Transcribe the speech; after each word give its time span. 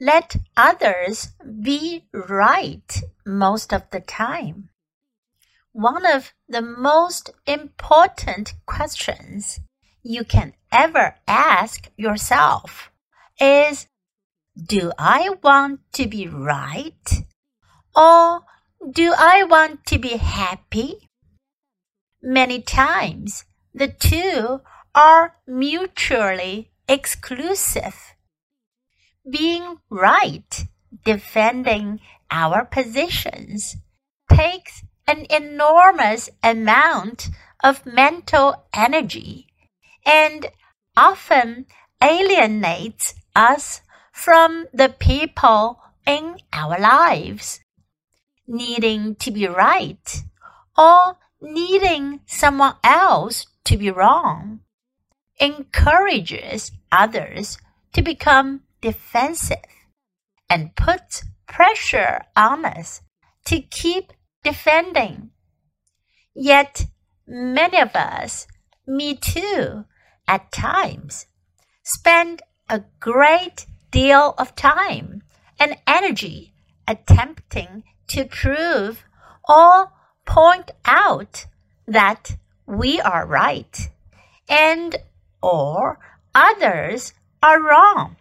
let 0.00 0.36
others 0.56 1.28
be 1.62 2.04
right 2.12 3.02
most 3.24 3.72
of 3.72 3.82
the 3.90 4.00
time. 4.00 4.68
One 5.72 6.06
of 6.06 6.32
the 6.48 6.62
most 6.62 7.30
important 7.46 8.54
questions 8.66 9.60
you 10.02 10.24
can 10.24 10.54
ever 10.72 11.16
ask 11.26 11.90
yourself 11.96 12.90
is 13.40 13.86
Do 14.56 14.92
I 14.98 15.30
want 15.42 15.80
to 15.94 16.06
be 16.06 16.28
right? 16.28 17.22
Or 17.94 18.42
do 18.90 19.14
I 19.16 19.44
want 19.44 19.86
to 19.86 19.98
be 19.98 20.16
happy? 20.16 21.08
Many 22.22 22.60
times 22.60 23.44
the 23.74 23.88
two 23.88 24.60
are 24.94 25.36
mutually 25.46 26.70
exclusive. 26.88 28.15
Being 29.28 29.78
right, 29.90 30.64
defending 31.04 32.00
our 32.30 32.64
positions, 32.64 33.76
takes 34.30 34.84
an 35.06 35.26
enormous 35.30 36.28
amount 36.42 37.30
of 37.62 37.86
mental 37.86 38.66
energy 38.72 39.48
and 40.04 40.46
often 40.96 41.66
alienates 42.02 43.14
us 43.34 43.80
from 44.12 44.66
the 44.72 44.88
people 44.88 45.80
in 46.06 46.36
our 46.52 46.78
lives. 46.78 47.60
Needing 48.46 49.16
to 49.16 49.32
be 49.32 49.48
right 49.48 50.22
or 50.78 51.16
needing 51.40 52.20
someone 52.26 52.74
else 52.84 53.46
to 53.64 53.76
be 53.76 53.90
wrong 53.90 54.60
encourages 55.40 56.70
others 56.92 57.58
to 57.92 58.02
become 58.02 58.62
defensive 58.80 59.58
and 60.48 60.74
puts 60.76 61.24
pressure 61.46 62.22
on 62.36 62.64
us 62.64 63.02
to 63.46 63.60
keep 63.60 64.12
defending. 64.42 65.30
Yet 66.34 66.86
many 67.26 67.80
of 67.80 67.94
us, 67.96 68.46
me 68.86 69.16
too, 69.16 69.84
at 70.28 70.52
times, 70.52 71.26
spend 71.82 72.42
a 72.68 72.82
great 73.00 73.66
deal 73.90 74.34
of 74.38 74.54
time 74.54 75.22
and 75.58 75.76
energy 75.86 76.52
attempting 76.86 77.84
to 78.08 78.24
prove 78.24 79.04
or 79.48 79.92
point 80.24 80.70
out 80.84 81.46
that 81.86 82.36
we 82.66 83.00
are 83.00 83.26
right 83.26 83.90
and 84.48 84.96
or 85.42 85.98
others 86.34 87.12
are 87.42 87.62
wrong. 87.62 88.16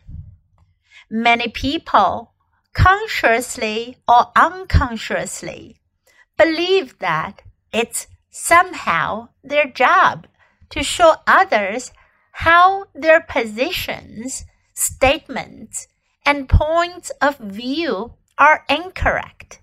Many 1.09 1.49
people, 1.49 2.33
consciously 2.73 3.97
or 4.07 4.31
unconsciously, 4.35 5.77
believe 6.37 6.97
that 6.99 7.41
it's 7.71 8.07
somehow 8.31 9.29
their 9.43 9.69
job 9.69 10.27
to 10.69 10.83
show 10.83 11.15
others 11.27 11.91
how 12.31 12.85
their 12.93 13.21
positions, 13.21 14.45
statements, 14.73 15.87
and 16.25 16.49
points 16.49 17.11
of 17.21 17.37
view 17.37 18.13
are 18.37 18.65
incorrect, 18.67 19.61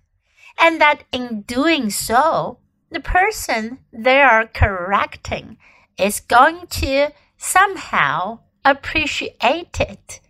and 0.59 0.81
that 0.81 1.05
in 1.13 1.43
doing 1.43 1.91
so, 1.91 2.59
the 2.91 3.01
person 3.01 3.79
they 3.93 4.21
are 4.23 4.47
correcting 4.47 5.59
is 5.99 6.21
going 6.21 6.67
to 6.69 7.11
somehow 7.37 8.39
appreciate 8.65 9.81
it, 9.81 10.21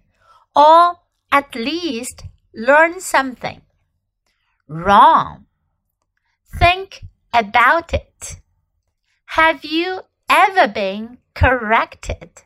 or 0.57 0.99
at 1.33 1.55
least 1.57 2.25
learn 2.55 3.01
something. 3.01 3.63
Wrong. 4.69 5.47
Think 6.57 7.07
about 7.33 7.93
it. 7.93 8.41
Have 9.25 9.65
you 9.65 10.03
ever 10.29 10.69
been 10.69 11.19
corrected 11.35 12.43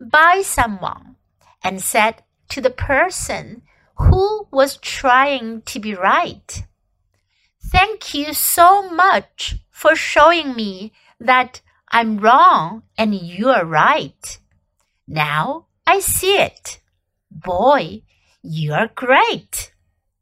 by 0.00 0.42
someone 0.44 1.16
and 1.62 1.80
said 1.80 2.24
to 2.48 2.60
the 2.60 2.70
person 2.70 3.62
who 3.96 4.48
was 4.50 4.78
trying 4.78 5.62
to 5.62 5.78
be 5.78 5.94
right, 5.94 6.64
Thank 7.72 8.12
you 8.12 8.34
so 8.34 8.90
much 8.90 9.56
for 9.70 9.94
showing 9.94 10.54
me 10.54 10.92
that 11.18 11.62
I'm 11.90 12.18
wrong 12.18 12.82
and 12.98 13.14
you're 13.14 13.64
right. 13.64 14.38
Now 15.08 15.68
I 15.86 16.00
see 16.00 16.36
it. 16.36 16.80
Boy, 17.30 18.02
you're 18.42 18.88
great. 18.94 19.72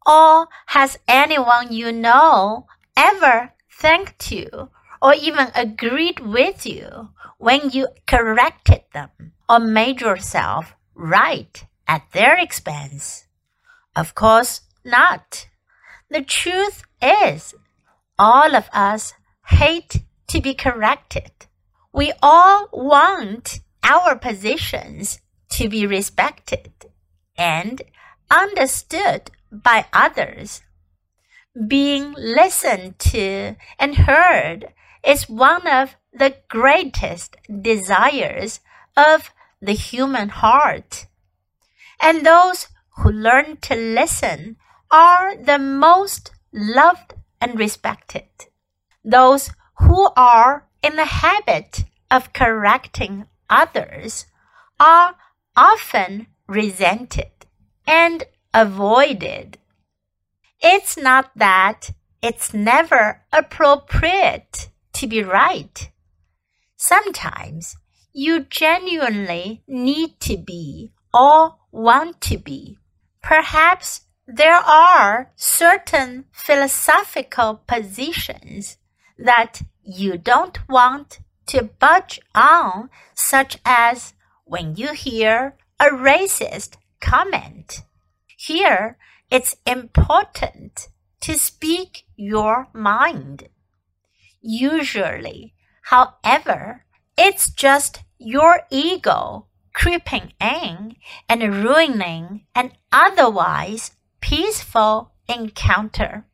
Or 0.06 0.48
has 0.66 0.98
anyone 1.08 1.72
you 1.72 1.92
know 1.92 2.66
ever 2.96 3.52
thanked 3.70 4.30
you 4.30 4.70
or 5.00 5.14
even 5.14 5.48
agreed 5.54 6.20
with 6.20 6.66
you 6.66 7.10
when 7.38 7.70
you 7.70 7.88
corrected 8.06 8.82
them 8.92 9.32
or 9.48 9.58
made 9.58 10.00
yourself 10.00 10.74
right 10.94 11.64
at 11.86 12.02
their 12.12 12.38
expense? 12.38 13.26
Of 13.96 14.14
course 14.14 14.62
not. 14.84 15.48
The 16.10 16.22
truth 16.22 16.82
is, 17.02 17.54
all 18.18 18.54
of 18.54 18.68
us 18.72 19.14
hate 19.46 20.02
to 20.28 20.40
be 20.40 20.54
corrected. 20.54 21.30
We 21.92 22.12
all 22.22 22.68
want 22.72 23.60
our 23.82 24.16
positions 24.16 25.20
to 25.50 25.68
be 25.68 25.86
respected 25.86 26.72
and 27.36 27.80
understood 28.30 29.30
by 29.50 29.86
others. 29.92 30.62
Being 31.66 32.14
listened 32.16 32.98
to 33.10 33.56
and 33.78 33.96
heard 33.96 34.72
is 35.04 35.28
one 35.28 35.66
of 35.66 35.96
the 36.12 36.36
greatest 36.48 37.36
desires 37.60 38.60
of 38.96 39.30
the 39.60 39.72
human 39.72 40.28
heart. 40.28 41.06
And 42.00 42.24
those 42.24 42.68
who 42.98 43.10
learn 43.10 43.58
to 43.62 43.74
listen 43.74 44.56
are 44.90 45.36
the 45.36 45.58
most 45.58 46.30
loved 46.52 47.14
and 47.40 47.58
respected. 47.58 48.28
Those 49.04 49.50
who 49.78 50.10
are 50.16 50.66
in 50.82 50.96
the 50.96 51.04
habit 51.04 51.84
of 52.10 52.32
correcting 52.32 53.26
others 53.48 54.26
are 54.78 55.16
often 55.56 56.26
resented 56.46 57.30
and 57.90 58.22
avoided. 58.54 59.58
It's 60.60 60.96
not 60.96 61.32
that 61.34 61.90
it's 62.22 62.54
never 62.54 63.22
appropriate 63.32 64.68
to 64.92 65.08
be 65.08 65.24
right. 65.24 65.90
Sometimes 66.76 67.76
you 68.12 68.44
genuinely 68.44 69.64
need 69.66 70.20
to 70.20 70.36
be 70.36 70.92
or 71.12 71.56
want 71.72 72.20
to 72.20 72.38
be. 72.38 72.78
Perhaps 73.22 74.02
there 74.24 74.54
are 74.54 75.32
certain 75.34 76.26
philosophical 76.30 77.62
positions 77.66 78.78
that 79.18 79.62
you 79.82 80.16
don't 80.16 80.58
want 80.68 81.18
to 81.46 81.64
budge 81.80 82.20
on, 82.36 82.88
such 83.14 83.58
as 83.64 84.14
when 84.44 84.76
you 84.76 84.92
hear 84.92 85.56
a 85.80 85.86
racist 85.86 86.76
comment. 87.00 87.82
Here, 88.36 88.96
it's 89.30 89.56
important 89.66 90.88
to 91.20 91.38
speak 91.38 92.04
your 92.16 92.68
mind. 92.72 93.48
Usually, 94.40 95.54
however, 95.82 96.84
it's 97.16 97.50
just 97.50 98.02
your 98.18 98.62
ego 98.70 99.46
creeping 99.72 100.32
in 100.40 100.96
and 101.28 101.64
ruining 101.64 102.46
an 102.54 102.72
otherwise 102.90 103.92
peaceful 104.20 105.12
encounter. 105.28 106.24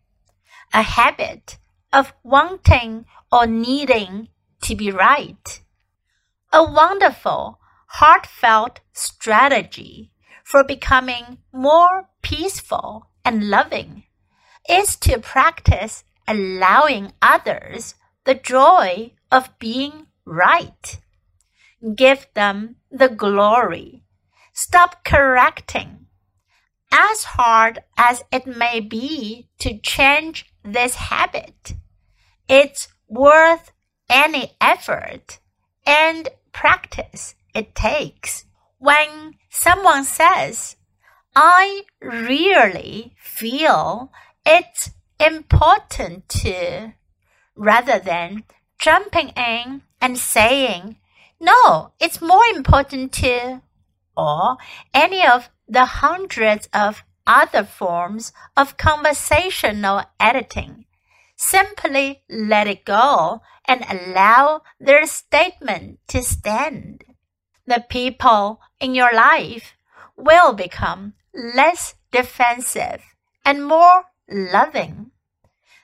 A 0.73 0.83
habit 0.83 1.59
of 1.93 2.13
wanting 2.23 3.07
or 3.31 3.47
needing 3.47 4.29
to 4.63 4.75
be 4.75 4.91
right. 4.91 5.63
A 6.53 6.65
wonderful, 6.65 7.59
heartfelt 7.87 8.81
strategy 8.93 10.13
for 10.47 10.63
becoming 10.63 11.39
more 11.53 12.09
peaceful 12.23 13.11
and 13.25 13.51
loving 13.51 14.05
is 14.71 14.95
to 14.95 15.19
practice 15.19 16.05
allowing 16.29 17.13
others 17.21 17.97
the 18.25 18.35
joy 18.35 19.11
of 19.33 19.59
being 19.59 20.07
right. 20.25 21.01
Give 21.97 22.29
them 22.35 22.77
the 22.93 23.09
glory. 23.09 24.05
Stop 24.53 25.05
correcting. 25.05 26.07
As 26.93 27.25
hard 27.25 27.81
as 27.99 28.23
it 28.31 28.47
may 28.47 28.79
be 28.79 29.49
to 29.59 29.77
change 29.81 30.47
this 30.63 30.95
habit, 30.95 31.75
it's 32.49 32.87
worth 33.09 33.73
any 34.09 34.53
effort 34.61 35.41
and 35.85 36.29
practice 36.53 37.35
it 37.53 37.75
takes. 37.75 38.45
When 38.79 39.35
someone 39.57 40.05
says, 40.05 40.77
I 41.35 41.85
really 42.01 43.15
feel 43.19 44.13
it's 44.45 44.91
important 45.19 46.29
to, 46.29 46.93
rather 47.55 47.99
than 47.99 48.45
jumping 48.79 49.31
in 49.31 49.83
and 50.01 50.19
saying, 50.19 50.99
no, 51.41 51.93
it's 51.99 52.21
more 52.21 52.45
important 52.55 53.13
to, 53.15 53.63
or 54.17 54.59
any 54.93 55.27
of 55.27 55.49
the 55.67 55.87
hundreds 55.87 56.69
of 56.73 57.03
other 57.27 57.65
forms 57.65 58.33
of 58.57 58.77
conversational 58.77 60.03
editing. 60.21 60.85
Simply 61.35 62.23
let 62.29 62.67
it 62.67 62.85
go 62.85 63.41
and 63.67 63.85
allow 63.89 64.63
their 64.79 65.07
statement 65.07 65.99
to 66.09 66.23
stand. 66.23 67.06
The 67.67 67.85
people 67.89 68.61
in 68.81 68.95
your 68.95 69.13
life 69.13 69.75
will 70.17 70.53
become 70.53 71.15
less 71.35 71.95
defensive 72.13 73.03
and 73.45 73.67
more 73.67 74.05
loving. 74.29 75.11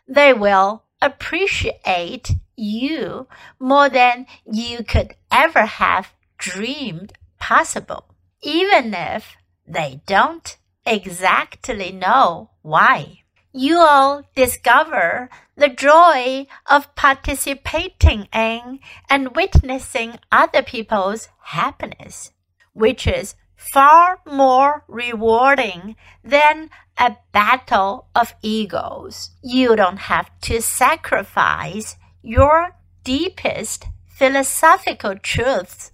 They 0.07 0.33
will 0.33 0.85
appreciate 1.01 2.33
you 2.57 3.27
more 3.59 3.89
than 3.89 4.27
you 4.45 4.85
could 4.85 5.15
ever 5.31 5.67
have 5.67 6.13
dreamed 6.39 7.13
possible, 7.39 8.15
even 8.43 8.95
if 8.95 9.37
they 9.67 10.01
don't 10.07 10.57
exactly 10.87 11.93
know 11.93 12.51
why. 12.63 13.22
You'll 13.55 14.23
discover 14.35 15.29
the 15.57 15.69
joy 15.69 16.47
of 16.71 16.95
participating 16.95 18.29
in 18.33 18.81
and 19.11 19.37
witnessing 19.37 20.19
other 20.31 20.63
people's 20.63 21.29
happiness, 21.43 22.33
which 22.73 23.07
is 23.07 23.35
far 23.55 24.21
more 24.27 24.85
rewarding 24.89 25.97
than 26.25 26.71
a 26.99 27.17
battle 27.33 28.09
of 28.15 28.35
egos. 28.43 29.31
You 29.43 29.77
don't 29.77 29.99
have 29.99 30.31
to 30.43 30.63
sacrifice 30.63 31.97
your 32.23 32.77
deepest 33.05 33.85
philosophical 34.07 35.17
truths 35.19 35.93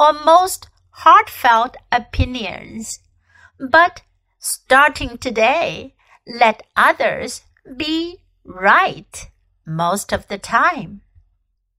or 0.00 0.12
most 0.12 0.68
heartfelt 0.90 1.76
opinions. 1.92 3.00
But 3.58 4.02
starting 4.38 5.18
today, 5.18 5.93
let 6.26 6.62
others 6.76 7.42
be 7.76 8.20
right 8.44 9.30
most 9.66 10.12
of 10.12 10.28
the 10.28 10.38
time. 10.38 11.02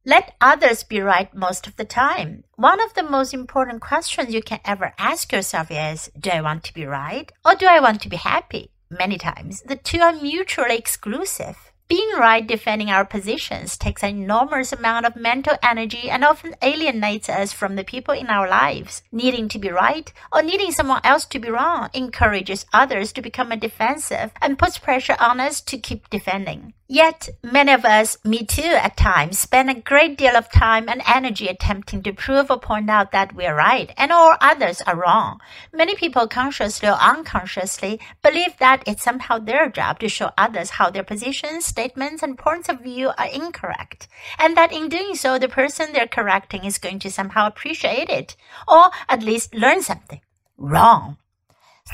Let 0.06 0.36
others 0.40 0.84
be 0.84 1.02
right 1.02 1.34
most 1.34 1.66
of 1.66 1.78
the 1.78 1.86
time. 1.86 2.44
One 2.56 2.80
of 2.80 2.94
the 2.94 3.04
most 3.04 3.34
important 3.34 3.82
questions 3.82 4.34
you 4.34 4.44
can 4.44 4.60
ever 4.64 4.94
ask 5.00 5.32
yourself 5.32 5.72
is 5.72 6.12
Do 6.20 6.30
I 6.30 6.42
want 6.42 6.64
to 6.66 6.74
be 6.74 6.86
right 6.86 7.32
or 7.44 7.56
do 7.56 7.66
I 7.66 7.80
want 7.80 8.02
to 8.02 8.10
be 8.10 8.18
happy? 8.18 8.72
Many 8.90 9.18
times, 9.18 9.64
the 9.64 9.76
two 9.76 10.00
are 10.00 10.14
mutually 10.14 10.78
exclusive. 10.78 11.72
Being 11.88 12.14
right 12.18 12.48
defending 12.48 12.90
our 12.90 13.06
positions 13.06 13.78
takes 13.78 14.02
an 14.02 14.10
enormous 14.10 14.74
amount 14.74 15.06
of 15.06 15.16
mental 15.16 15.56
energy 15.62 16.10
and 16.10 16.26
often 16.26 16.56
alienates 16.64 17.30
us 17.30 17.54
from 17.54 17.76
the 17.76 17.84
people 17.84 18.16
in 18.16 18.26
our 18.26 18.50
lives. 18.50 19.04
Needing 19.12 19.48
to 19.50 19.60
be 19.60 19.70
right 19.70 20.12
or 20.34 20.42
needing 20.42 20.72
someone 20.72 21.02
else 21.04 21.26
to 21.26 21.38
be 21.38 21.52
wrong 21.52 21.92
encourages 21.94 22.66
others 22.74 23.14
to 23.14 23.22
become 23.22 23.50
defensive 23.60 24.32
and 24.42 24.58
puts 24.58 24.80
pressure 24.80 25.16
on 25.20 25.40
us 25.40 25.62
to 25.62 25.78
keep 25.78 26.10
defending. 26.10 26.74
Yet, 26.88 27.30
many 27.42 27.72
of 27.74 27.84
us, 27.84 28.24
me 28.24 28.46
too, 28.46 28.62
at 28.62 28.96
times, 28.96 29.40
spend 29.40 29.72
a 29.72 29.82
great 29.82 30.20
deal 30.20 30.36
of 30.36 30.52
time 30.52 30.88
and 30.88 31.02
energy 31.08 31.48
attempting 31.48 32.04
to 32.04 32.14
prove 32.14 32.52
or 32.52 32.60
point 32.60 32.92
out 32.92 33.12
that 33.12 33.34
we're 33.34 33.56
right 33.56 33.92
and 33.98 34.12
all 34.12 34.38
others 34.40 34.84
are 34.84 34.96
wrong. 34.96 35.40
Many 35.74 35.96
people 35.96 36.28
consciously 36.28 36.88
or 36.88 37.02
unconsciously 37.02 38.00
believe 38.22 38.56
that 38.60 38.84
it's 38.86 39.02
somehow 39.02 39.40
their 39.40 39.68
job 39.68 39.98
to 40.00 40.10
show 40.10 40.30
others 40.38 40.72
how 40.72 40.92
their 40.92 41.04
positions, 41.04 41.66
statements, 41.66 42.22
and 42.22 42.38
points 42.38 42.70
of 42.70 42.82
view 42.82 43.12
are 43.18 43.30
incorrect, 43.34 44.08
and 44.38 44.56
that 44.56 44.72
in 44.72 44.88
doing 44.88 45.16
so, 45.16 45.40
the 45.40 45.50
person 45.50 45.92
they're 45.92 46.08
correcting 46.08 46.66
is 46.66 46.78
going 46.78 47.00
to 47.00 47.10
somehow 47.10 47.48
appreciate 47.48 48.10
it, 48.10 48.36
or 48.68 48.92
at 49.10 49.24
least 49.24 49.56
learn 49.56 49.82
something. 49.82 50.22
Wrong. 50.56 51.18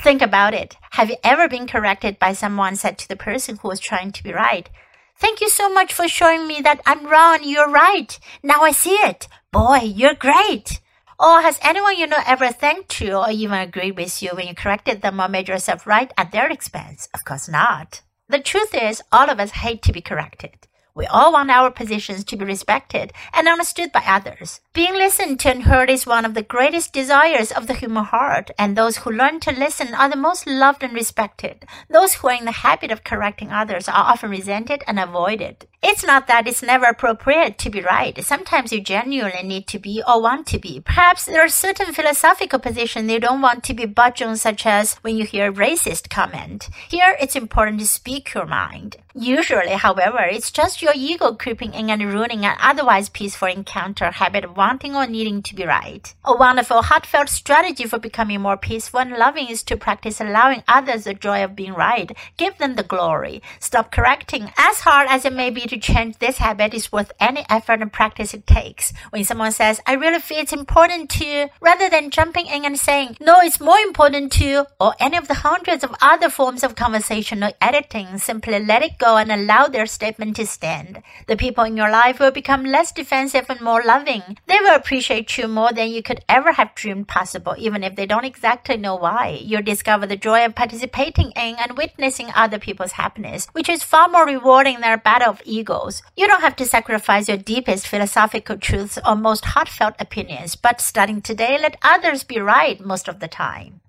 Think 0.02 0.22
about 0.22 0.52
it. 0.54 0.76
Have 0.92 1.10
you 1.10 1.16
ever 1.22 1.48
been 1.48 1.66
corrected 1.66 2.18
by 2.18 2.32
someone 2.32 2.76
said 2.76 2.98
to 2.98 3.08
the 3.08 3.16
person 3.16 3.56
who 3.58 3.68
was 3.68 3.78
trying 3.78 4.10
to 4.12 4.22
be 4.22 4.32
right? 4.32 4.68
Thank 5.16 5.40
you 5.40 5.48
so 5.48 5.72
much 5.72 5.92
for 5.92 6.08
showing 6.08 6.48
me 6.48 6.60
that 6.62 6.80
I'm 6.84 7.06
wrong 7.06 7.40
you're 7.42 7.70
right. 7.70 8.18
Now 8.42 8.62
I 8.62 8.72
see 8.72 8.94
it. 8.94 9.28
Boy, 9.52 9.78
you're 9.84 10.14
great. 10.14 10.80
Or 11.20 11.40
has 11.42 11.60
anyone 11.62 11.96
you 11.96 12.08
know 12.08 12.22
ever 12.26 12.50
thanked 12.50 13.00
you 13.00 13.14
or 13.14 13.30
even 13.30 13.60
agreed 13.60 13.96
with 13.96 14.20
you 14.20 14.30
when 14.32 14.48
you 14.48 14.54
corrected 14.56 15.02
them 15.02 15.20
or 15.20 15.28
made 15.28 15.46
yourself 15.46 15.86
right 15.86 16.12
at 16.18 16.32
their 16.32 16.50
expense? 16.50 17.08
Of 17.14 17.24
course 17.24 17.48
not. 17.48 18.00
The 18.28 18.40
truth 18.40 18.74
is, 18.74 19.02
all 19.12 19.30
of 19.30 19.38
us 19.38 19.52
hate 19.52 19.82
to 19.82 19.92
be 19.92 20.00
corrected. 20.00 20.66
We 20.94 21.06
all 21.06 21.32
want 21.32 21.50
our 21.50 21.70
positions 21.70 22.22
to 22.24 22.36
be 22.36 22.44
respected 22.44 23.14
and 23.32 23.48
understood 23.48 23.92
by 23.92 24.04
others. 24.06 24.60
Being 24.74 24.92
listened 24.92 25.40
to 25.40 25.50
and 25.50 25.62
heard 25.62 25.88
is 25.88 26.06
one 26.06 26.26
of 26.26 26.34
the 26.34 26.42
greatest 26.42 26.92
desires 26.92 27.50
of 27.50 27.66
the 27.66 27.72
human 27.72 28.04
heart, 28.04 28.50
and 28.58 28.76
those 28.76 28.98
who 28.98 29.10
learn 29.10 29.40
to 29.40 29.52
listen 29.52 29.94
are 29.94 30.10
the 30.10 30.16
most 30.16 30.46
loved 30.46 30.82
and 30.82 30.92
respected. 30.92 31.64
Those 31.88 32.14
who 32.14 32.28
are 32.28 32.34
in 32.34 32.44
the 32.44 32.52
habit 32.52 32.90
of 32.90 33.04
correcting 33.04 33.50
others 33.50 33.88
are 33.88 34.04
often 34.12 34.30
resented 34.30 34.84
and 34.86 34.98
avoided. 34.98 35.66
It's 35.84 36.04
not 36.04 36.28
that 36.28 36.46
it's 36.46 36.62
never 36.62 36.84
appropriate 36.84 37.58
to 37.58 37.68
be 37.68 37.80
right. 37.80 38.16
Sometimes 38.24 38.72
you 38.72 38.80
genuinely 38.80 39.42
need 39.42 39.66
to 39.66 39.80
be 39.80 40.00
or 40.06 40.22
want 40.22 40.46
to 40.48 40.60
be. 40.60 40.78
Perhaps 40.78 41.24
there 41.24 41.44
are 41.44 41.48
certain 41.48 41.92
philosophical 41.92 42.60
positions 42.60 43.10
you 43.10 43.18
don't 43.18 43.40
want 43.40 43.64
to 43.64 43.74
be 43.74 43.86
budged 43.86 44.22
on, 44.22 44.36
such 44.36 44.64
as 44.64 44.94
when 45.02 45.16
you 45.16 45.24
hear 45.24 45.48
a 45.48 45.52
racist 45.52 46.08
comment. 46.08 46.68
Here, 46.88 47.16
it's 47.20 47.34
important 47.34 47.80
to 47.80 47.86
speak 47.88 48.32
your 48.32 48.46
mind. 48.46 48.98
Usually, 49.14 49.72
however, 49.72 50.20
it's 50.20 50.52
just 50.52 50.80
your 50.80 50.92
ego 50.94 51.34
creeping 51.34 51.74
in 51.74 51.90
and 51.90 52.02
ruining 52.12 52.46
an 52.46 52.56
otherwise 52.60 53.08
peaceful 53.08 53.48
encounter 53.48 54.10
habit 54.12 54.44
of 54.44 54.56
wanting 54.56 54.94
or 54.94 55.06
needing 55.06 55.42
to 55.42 55.54
be 55.54 55.66
right. 55.66 56.14
A 56.24 56.34
wonderful, 56.34 56.80
heartfelt 56.82 57.28
strategy 57.28 57.84
for 57.84 57.98
becoming 57.98 58.40
more 58.40 58.56
peaceful 58.56 59.00
and 59.00 59.10
loving 59.10 59.48
is 59.48 59.64
to 59.64 59.76
practice 59.76 60.20
allowing 60.20 60.62
others 60.68 61.04
the 61.04 61.12
joy 61.12 61.42
of 61.44 61.56
being 61.56 61.74
right. 61.74 62.10
Give 62.36 62.56
them 62.56 62.76
the 62.76 62.84
glory. 62.84 63.42
Stop 63.58 63.90
correcting. 63.90 64.52
As 64.56 64.80
hard 64.80 65.08
as 65.10 65.24
it 65.26 65.34
may 65.34 65.50
be 65.50 65.66
to 65.72 65.78
change 65.78 66.18
this 66.18 66.36
habit 66.36 66.74
is 66.74 66.92
worth 66.92 67.12
any 67.18 67.44
effort 67.48 67.80
and 67.80 67.92
practice 67.92 68.34
it 68.34 68.46
takes. 68.46 68.92
When 69.10 69.24
someone 69.24 69.52
says, 69.52 69.80
I 69.86 69.94
really 69.94 70.20
feel 70.20 70.38
it's 70.38 70.52
important 70.52 71.08
to, 71.10 71.48
rather 71.60 71.88
than 71.88 72.10
jumping 72.10 72.46
in 72.46 72.64
and 72.66 72.78
saying, 72.78 73.16
no, 73.20 73.40
it's 73.40 73.60
more 73.60 73.78
important 73.78 74.32
to, 74.32 74.66
or 74.78 74.94
any 75.00 75.16
of 75.16 75.28
the 75.28 75.42
hundreds 75.42 75.82
of 75.82 75.94
other 76.02 76.28
forms 76.28 76.62
of 76.62 76.74
conversational 76.76 77.52
editing, 77.60 78.18
simply 78.18 78.58
let 78.60 78.82
it 78.82 78.98
go 78.98 79.16
and 79.16 79.32
allow 79.32 79.66
their 79.66 79.86
statement 79.86 80.36
to 80.36 80.46
stand. 80.46 81.02
The 81.26 81.36
people 81.36 81.64
in 81.64 81.76
your 81.76 81.90
life 81.90 82.20
will 82.20 82.30
become 82.30 82.64
less 82.64 82.92
defensive 82.92 83.46
and 83.48 83.60
more 83.62 83.82
loving. 83.82 84.22
They 84.46 84.58
will 84.60 84.74
appreciate 84.74 85.38
you 85.38 85.48
more 85.48 85.72
than 85.72 85.88
you 85.88 86.02
could 86.02 86.20
ever 86.28 86.52
have 86.52 86.74
dreamed 86.74 87.08
possible, 87.08 87.54
even 87.56 87.82
if 87.82 87.96
they 87.96 88.04
don't 88.04 88.26
exactly 88.26 88.76
know 88.76 88.96
why. 88.96 89.40
You'll 89.42 89.62
discover 89.62 90.06
the 90.06 90.16
joy 90.16 90.44
of 90.44 90.54
participating 90.54 91.30
in 91.30 91.56
and 91.56 91.78
witnessing 91.78 92.28
other 92.34 92.58
people's 92.58 92.92
happiness, 92.92 93.48
which 93.52 93.70
is 93.70 93.82
far 93.82 94.08
more 94.08 94.26
rewarding 94.26 94.80
than 94.80 94.92
a 94.92 94.98
battle 94.98 95.30
of 95.30 95.42
egos. 95.62 96.02
You 96.16 96.26
don't 96.26 96.42
have 96.42 96.56
to 96.56 96.66
sacrifice 96.66 97.28
your 97.28 97.38
deepest 97.38 97.86
philosophical 97.86 98.58
truths 98.58 98.98
or 99.06 99.16
most 99.16 99.44
heartfelt 99.54 99.94
opinions, 99.98 100.56
but 100.56 100.80
starting 100.80 101.22
today, 101.22 101.58
let 101.58 101.78
others 101.82 102.24
be 102.24 102.38
right 102.38 102.78
most 102.84 103.08
of 103.08 103.20
the 103.20 103.28
time. 103.28 103.80